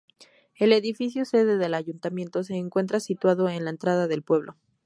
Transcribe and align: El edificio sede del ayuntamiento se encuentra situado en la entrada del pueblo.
El 0.55 0.73
edificio 0.73 1.25
sede 1.25 1.57
del 1.59 1.75
ayuntamiento 1.75 2.43
se 2.43 2.55
encuentra 2.55 2.99
situado 2.99 3.49
en 3.49 3.65
la 3.65 3.69
entrada 3.69 4.07
del 4.07 4.23
pueblo. 4.23 4.55